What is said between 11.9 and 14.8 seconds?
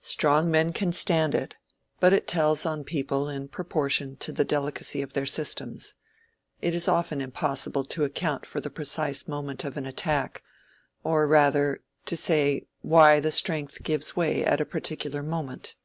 to say why the strength gives way at a